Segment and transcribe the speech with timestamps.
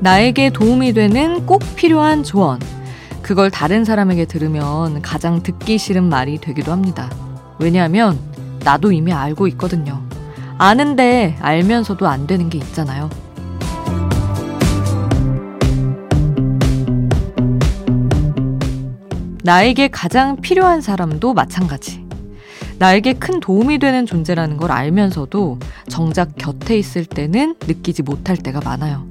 [0.00, 2.60] 나에게 도움이 되는 꼭 필요한 조언.
[3.20, 7.10] 그걸 다른 사람에게 들으면 가장 듣기 싫은 말이 되기도 합니다.
[7.58, 8.18] 왜냐하면
[8.64, 10.00] 나도 이미 알고 있거든요.
[10.56, 13.10] 아는데 알면서도 안 되는 게 있잖아요.
[19.42, 22.06] 나에게 가장 필요한 사람도 마찬가지.
[22.78, 25.58] 나에게 큰 도움이 되는 존재라는 걸 알면서도
[25.88, 29.08] 정작 곁에 있을 때는 느끼지 못할 때가 많아요.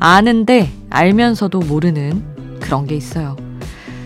[0.00, 3.36] 아는데 알면서도 모르는 그런 게 있어요.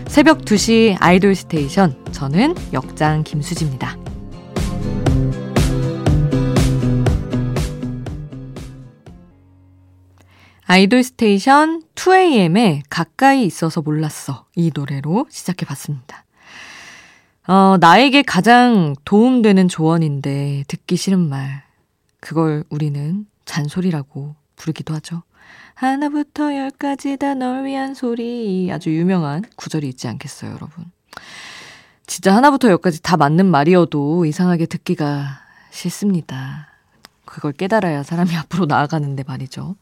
[0.07, 2.03] 새벽 2시 아이돌 스테이션.
[2.11, 3.97] 저는 역장 김수지입니다.
[10.65, 14.45] 아이돌 스테이션 2AM의 가까이 있어서 몰랐어.
[14.55, 16.25] 이 노래로 시작해 봤습니다.
[17.47, 21.63] 어, 나에게 가장 도움되는 조언인데 듣기 싫은 말.
[22.19, 25.23] 그걸 우리는 잔소리라고 부르기도 하죠.
[25.75, 28.69] 하나부터 열까지 다 널 위한 소리.
[28.71, 30.85] 아주 유명한 구절이 있지 않겠어요, 여러분.
[32.05, 35.39] 진짜 하나부터 열까지 다 맞는 말이어도 이상하게 듣기가
[35.71, 36.67] 싫습니다.
[37.25, 39.75] 그걸 깨달아야 사람이 앞으로 나아가는데 말이죠.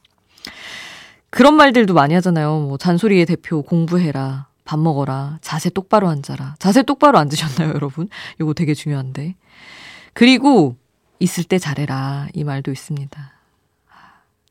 [1.29, 2.59] 그런 말들도 많이 하잖아요.
[2.59, 4.47] 뭐 잔소리의 대표 공부해라.
[4.63, 5.39] 밥 먹어라.
[5.41, 6.55] 자세 똑바로 앉아라.
[6.59, 8.07] 자세 똑바로 앉으셨나요, 여러분?
[8.39, 9.35] 이거 되게 중요한데.
[10.13, 10.77] 그리고
[11.19, 12.27] 있을 때 잘해라.
[12.33, 13.33] 이 말도 있습니다.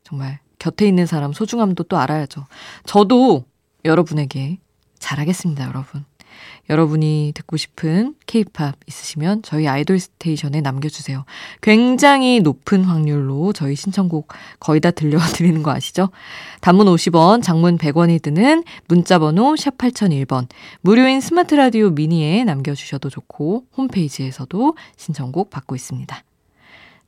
[0.04, 2.46] 정말 곁에 있는 사람 소중함도 또 알아야죠.
[2.84, 3.44] 저도
[3.84, 4.58] 여러분에게
[5.00, 6.04] 잘하겠습니다, 여러분.
[6.68, 11.24] 여러분이 듣고 싶은 케이팝 있으시면 저희 아이돌 스테이션에 남겨주세요.
[11.60, 14.28] 굉장히 높은 확률로 저희 신청곡
[14.60, 16.10] 거의 다 들려드리는 거 아시죠?
[16.60, 20.46] 단문 50원, 장문 100원이 드는 문자번호 샵 8001번,
[20.82, 26.22] 무료인 스마트 라디오 미니에 남겨주셔도 좋고, 홈페이지에서도 신청곡 받고 있습니다.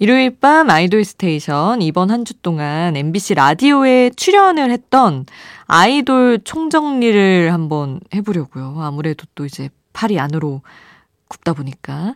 [0.00, 5.26] 일요일 밤 아이돌 스테이션 이번 한 주 동안 MBC 라디오에 출연을 했던
[5.66, 8.76] 아이돌 총정리를 한번 해보려고요.
[8.80, 10.62] 아무래도 또 이제 팔이 안으로
[11.28, 12.14] 굽다 보니까.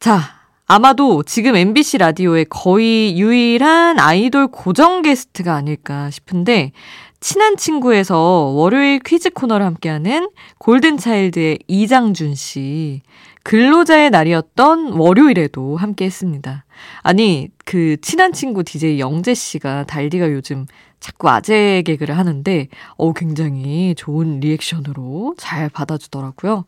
[0.00, 0.20] 자,
[0.66, 6.72] 아마도 지금 MBC 라디오의 거의 유일한 아이돌 고정 게스트가 아닐까 싶은데,
[7.20, 8.18] 친한 친구에서
[8.54, 13.02] 월요일 퀴즈 코너를 함께하는 골든차일드의 이장준 씨.
[13.42, 16.64] 근로자의 날이었던 월요일에도 함께 했습니다.
[17.02, 20.66] 아니, 그 친한 친구 DJ 영재 씨가 달디가 요즘
[20.98, 26.64] 자꾸 아재 개그를 하는데, 어, 굉장히 좋은 리액션으로 잘 받아주더라고요.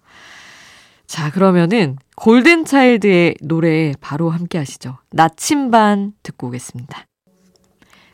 [1.07, 4.99] 자, 그러면은 골든차일드의 노래 바로 함께 하시죠.
[5.11, 7.05] 나침반 듣고 오겠습니다.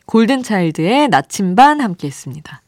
[0.09, 2.61] 골든차일드의 나침반 함께 했습니다.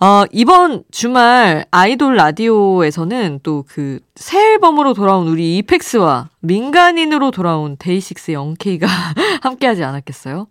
[0.00, 8.32] 어, 이번 주말 아이돌 라디오에서는 또 그 새 앨범으로 돌아온 우리 이펙스와 민간인으로 돌아온 데이식스
[8.32, 8.86] 영케이가
[9.42, 10.46] 함께 하지 않았겠어요?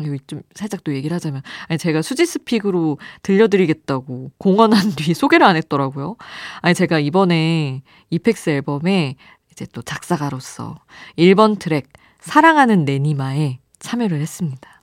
[0.00, 5.54] 여기 좀 살짝 또 얘기를 하자면 아니 제가 수지 스픽으로 들려드리겠다고 공언한 뒤 소개를 안
[5.56, 6.16] 했더라고요.
[6.62, 9.14] 아니 제가 이번에 이펙스 앨범에
[9.52, 10.80] 이제 또 작사가로서
[11.16, 11.88] 1번 트랙
[12.20, 14.73] 사랑하는 내니마에 참여를 했습니다.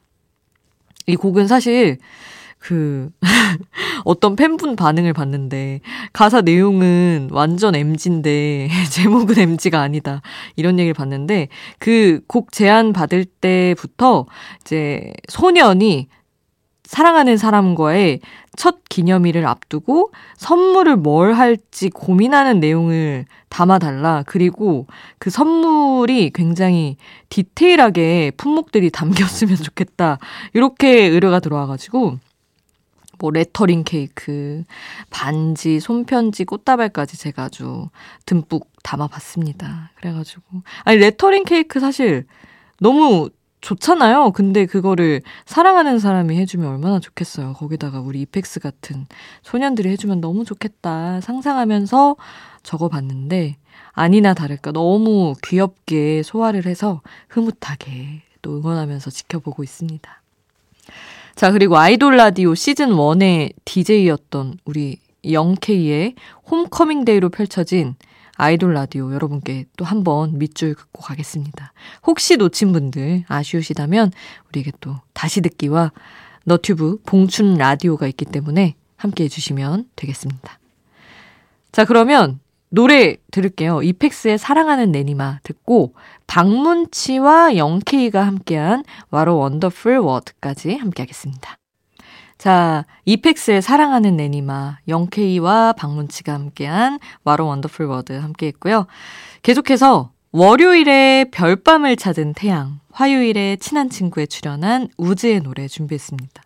[1.07, 1.97] 이 곡은 사실
[2.59, 3.09] 그
[4.05, 5.81] 어떤 팬분 반응을 봤는데
[6.13, 10.21] 가사 내용은 완전 MG인데 제목은 MG가 아니다.
[10.55, 11.47] 이런 얘기를 봤는데
[11.79, 14.25] 그 곡 제안 받을 때부터
[14.61, 16.07] 이제 소년이
[16.91, 18.19] 사랑하는 사람과의
[18.57, 24.25] 첫 기념일을 앞두고 선물을 뭘 할지 고민하는 내용을 담아달라.
[24.27, 26.97] 그리고 그 선물이 굉장히
[27.29, 30.17] 디테일하게 품목들이 담겼으면 좋겠다.
[30.51, 32.19] 이렇게 의뢰가 들어와가지고
[33.19, 34.65] 뭐 레터링 케이크,
[35.09, 37.87] 반지, 손편지, 꽃다발까지 제가 아주
[38.25, 39.91] 듬뿍 담아봤습니다.
[39.95, 40.43] 그래가지고
[40.83, 42.25] 아니 레터링 케이크 사실
[42.81, 43.29] 너무
[43.61, 44.31] 좋잖아요.
[44.31, 47.53] 근데 그거를 사랑하는 사람이 해주면 얼마나 좋겠어요.
[47.53, 49.05] 거기다가 우리 이펙스 같은
[49.43, 51.21] 소년들이 해주면 너무 좋겠다.
[51.21, 52.15] 상상하면서
[52.63, 53.57] 적어봤는데,
[53.91, 60.21] 아니나 다를까 너무 귀엽게 소화를 해서 흐뭇하게 또 응원하면서 지켜보고 있습니다.
[61.35, 64.97] 자, 그리고 아이돌 라디오 시즌 1의 DJ였던 우리
[65.29, 66.15] 영케이의
[66.49, 67.95] homecoming day로 펼쳐진
[68.41, 71.73] 아이돌 라디오 여러분께 또 한번 밑줄 긋고 가겠습니다.
[72.07, 74.11] 혹시 놓친 분들 아쉬우시다면
[74.49, 75.91] 우리에게 또 다시 듣기와
[76.43, 80.57] 너튜브 봉춘 라디오가 있기 때문에 함께 해주시면 되겠습니다.
[81.71, 82.39] 자, 그러면
[82.69, 83.83] 노래 들을게요.
[83.83, 85.93] 이펙스의 사랑하는 내 님아 듣고
[86.25, 91.60] 박문치와 영케이가 함께한 What a Wonderful Word까지 함께 하겠습니다.
[92.41, 98.87] 자, 이펙스의 사랑하는 내 님아, 영케이와 박문치가 함께한 What a Wonderful Word 함께 했고요.
[99.43, 106.41] 계속해서 월요일에 별밤을 찾은 태양, 화요일에 친한 친구에 출연한 우즈의 노래 준비했습니다.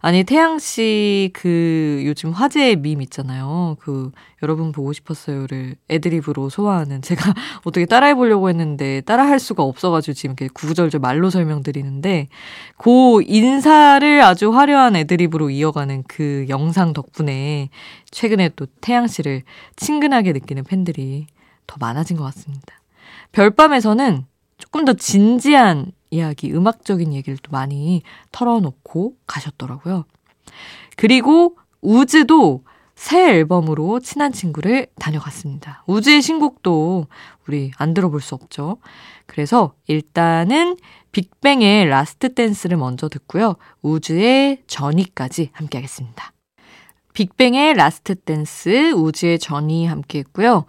[0.00, 3.76] 아니, 태양 씨, 그, 요즘 화제의 밈 있잖아요.
[3.80, 4.12] 그,
[4.42, 7.02] 여러분 보고 싶었어요를 애드립으로 소화하는.
[7.02, 7.34] 제가
[7.64, 12.28] 어떻게 따라해 보려고 했는데, 따라할 수가 없어가지고 지금 이렇게 구구절절 말로 설명드리는데,
[12.76, 17.70] 그 인사를 아주 화려한 애드립으로 이어가는 그 영상 덕분에,
[18.10, 19.42] 최근에 또 태양 씨를
[19.76, 21.26] 친근하게 느끼는 팬들이
[21.66, 22.80] 더 많아진 것 같습니다.
[23.32, 24.24] 별밤에서는
[24.58, 28.02] 조금 더 진지한 이야기, 음악적인 얘기를 또 많이
[28.32, 30.04] 털어놓고 가셨더라고요.
[30.96, 32.64] 그리고 우즈도
[32.94, 35.84] 새 앨범으로 친한 친구를 다녀갔습니다.
[35.86, 37.06] 우즈의 신곡도
[37.46, 38.78] 우리 안 들어볼 수 없죠.
[39.26, 40.76] 그래서 일단은
[41.12, 43.54] 빅뱅의 Last Dance를 먼저 듣고요.
[43.82, 46.32] 우즈의 Journey까지 함께 하겠습니다.
[47.14, 50.66] 빅뱅의 Last Dance, 우즈의 Journey 함께 했고요.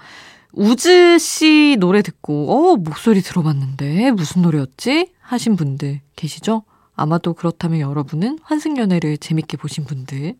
[0.51, 5.13] 우즈 씨 노래 듣고, 어, 목소리 들어봤는데, 무슨 노래였지?
[5.29, 6.63] 하신 분들 계시죠?
[6.95, 10.33] 아마도 그렇다면 여러분은 환승연애를 재밌게 보신 분들.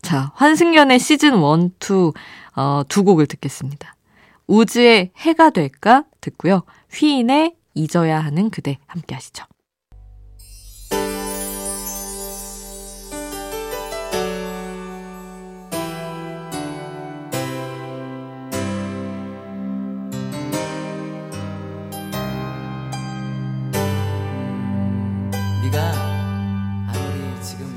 [0.00, 2.12] 자, 환승연애 시즌 1, 2,
[2.54, 3.96] 어, 두 곡을 듣겠습니다.
[4.46, 6.04] 우즈의 해가 될까?
[6.20, 6.62] 듣고요.
[6.92, 9.44] 휘인의 잊어야 하는 그대 함께 하시죠.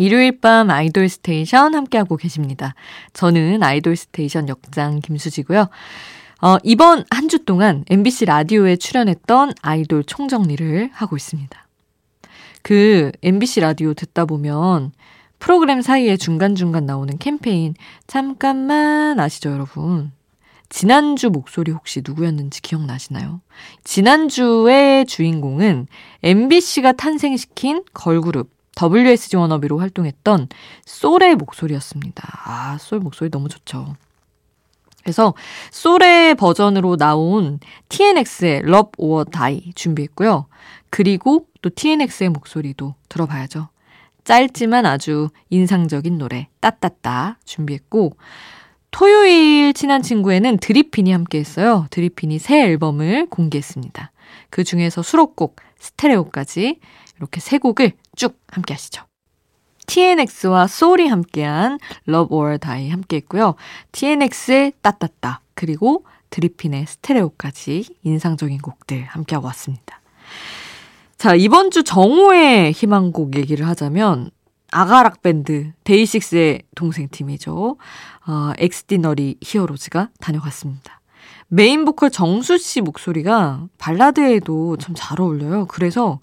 [0.00, 2.74] 일요일 밤 아이돌 스테이션 함께하고 계십니다.
[3.12, 5.68] 저는 아이돌 스테이션 역장 김수지고요.
[6.42, 11.66] 어, 이번 한 주 동안 MBC 라디오에 출연했던 아이돌 총정리를 하고 있습니다.
[12.62, 14.92] 그 MBC 라디오 듣다 보면
[15.38, 17.74] 프로그램 사이에 중간중간 나오는 캠페인
[18.06, 20.12] 잠깐만 아시죠 여러분?
[20.70, 23.42] 지난주 목소리 혹시 누구였는지 기억나시나요?
[23.84, 25.88] 지난주의 주인공은
[26.22, 30.48] MBC가 탄생시킨 걸그룹 WSG 워너비로 활동했던
[30.84, 32.42] 솔의 목소리였습니다.
[32.44, 33.96] 아, 솔 목소리 너무 좋죠.
[35.02, 35.34] 그래서
[35.70, 40.46] 솔의 버전으로 나온 TNX의 Love or Die 준비했고요.
[40.90, 43.68] 그리고 또 TNX의 목소리도 들어봐야죠.
[44.24, 48.12] 짧지만 아주 인상적인 노래 따따따 준비했고
[48.90, 51.86] 토요일 친한 친구에는 드리핀이 함께 했어요.
[51.90, 54.12] 드리핀이 새 앨범을 공개했습니다.
[54.50, 56.80] 그 중에서 수록곡 스테레오까지
[57.20, 59.04] 이렇게 세 곡을 쭉 함께 하시죠.
[59.86, 63.54] TNX와 소울이 함께한 Love or Die 함께 했고요.
[63.92, 70.00] TNX의 따따따 그리고 드리핀의 스테레오까지 인상적인 곡들 함께하고 왔습니다.
[71.18, 74.30] 자, 이번 주 정오의 희망곡 얘기를 하자면
[74.70, 77.76] 아가락 밴드 데이식스의 동생 팀이죠.
[78.26, 81.00] 어, 엑스디너리 히어로즈가 다녀갔습니다.
[81.48, 85.66] 메인 보컬 정수 씨 목소리가 발라드에도 참 잘 어울려요.
[85.66, 86.20] 그래서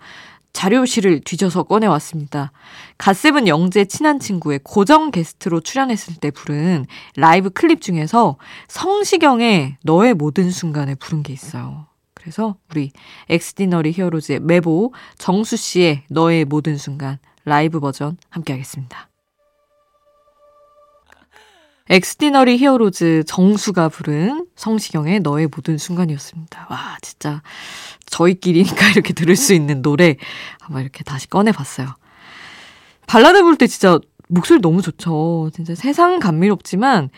[0.57, 2.51] 자료실을 뒤져서 꺼내왔습니다.
[2.97, 8.37] 갓세븐 영재 친한 친구의 고정 게스트로 출연했을 때 부른 라이브 클립 중에서
[8.67, 11.85] 성시경의 너의 모든 순간을 부른 게 있어요.
[12.15, 12.91] 그래서 우리
[13.29, 19.09] 엑스디너리 히어로즈의 메보 정수 씨의 너의 모든 순간 라이브 버전 함께 하겠습니다.
[21.89, 26.67] 엑스디너리 히어로즈 정수가 부른 성시경의 너의 모든 순간이었습니다.
[26.69, 27.41] 와, 진짜
[28.07, 30.17] 저희끼리니까 이렇게 들을 수 있는 노래
[30.59, 31.87] 한번 이렇게 다시 꺼내봤어요.
[33.07, 35.49] 발라드 부를 때 진짜 목소리 너무 좋죠.
[35.53, 37.09] 진짜 세상 감미롭지만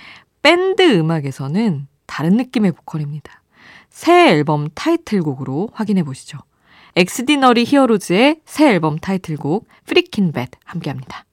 [0.43, 3.41] 밴드 음악에서는 다른 느낌의 보컬입니다.
[3.89, 6.37] 새 앨범 타이틀곡으로 확인해 보시죠.
[6.95, 11.25] 엑스디너리 히어로즈의 새 앨범 타이틀곡 Freakin' Bad 함께 합니다.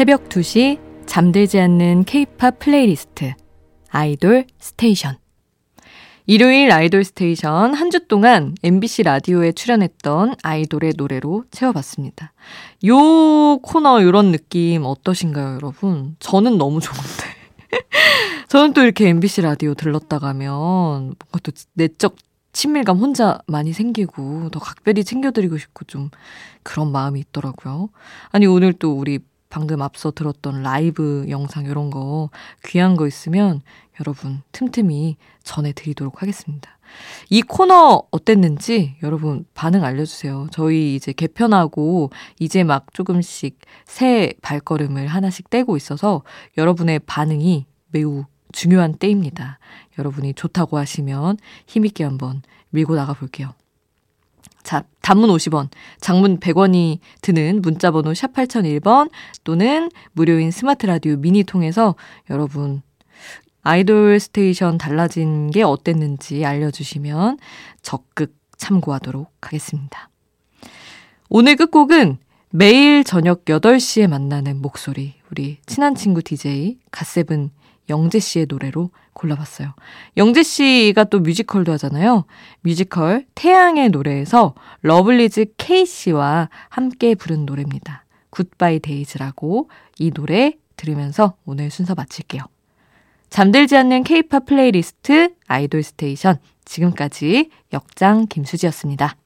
[0.00, 3.34] 새벽 2시 잠들지 않는 케이팝 플레이리스트
[3.90, 5.18] 아이돌 스테이션
[6.24, 12.32] 일요일 아이돌 스테이션 한 주 동안 MBC 라디오에 출연했던 아이돌의 노래로 채워봤습니다.
[12.86, 16.16] 요 코너 요런 느낌 어떠신가요, 여러분?
[16.18, 17.24] 저는 너무 좋은데.
[18.48, 22.16] 저는 또 이렇게 MBC 라디오 들렀다 가면 뭔가 또 내적
[22.52, 26.08] 친밀감 혼자 많이 생기고 더 각별히 챙겨드리고 싶고 좀
[26.62, 27.90] 그런 마음이 있더라고요.
[28.30, 29.18] 아니, 오늘 또 우리
[29.50, 32.30] 방금 앞서 들었던 라이브 영상 이런 거
[32.64, 33.60] 귀한 거 있으면
[34.00, 36.78] 여러분 틈틈이 전해드리도록 하겠습니다.
[37.28, 40.48] 이 코너 어땠는지 여러분 반응 알려주세요.
[40.50, 46.22] 저희 이제 개편하고 이제 막 조금씩 새 발걸음을 하나씩 떼고 있어서
[46.56, 49.58] 여러분의 반응이 매우 중요한 때입니다.
[49.98, 53.52] 여러분이 좋다고 하시면 힘있게 한번 밀고 나가 볼게요.
[54.62, 55.68] 자, 단문 50원,
[56.00, 59.10] 장문 100원이 드는 문자번호 샵 8001번
[59.44, 61.94] 또는 무료인 스마트 라디오 미니 통해서
[62.28, 62.82] 여러분
[63.62, 67.38] 아이돌 스테이션 달라진 게 어땠는지 알려주시면
[67.82, 70.08] 적극 참고하도록 하겠습니다.
[71.28, 72.18] 오늘 끝곡은
[72.50, 77.50] 매일 저녁 8시에 만나는 목소리, 우리 친한 친구 DJ 갓세븐
[77.88, 79.74] 영재 씨의 노래로 골라봤어요.
[80.16, 82.24] 영재 씨가 또 뮤지컬도 하잖아요.
[82.62, 88.04] 뮤지컬 태양의 노래에서 러블리즈 케이 씨와 함께 부른 노래입니다.
[88.30, 92.42] Good-bye Days라고 이 노래 들으면서 오늘 순서 마칠게요.
[93.28, 99.16] 잠들지 않는 케이팝 플레이리스트 아이돌 스테이션 지금까지 역장 김수지였습니다.